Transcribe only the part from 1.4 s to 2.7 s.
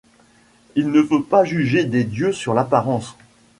juger des dieux sur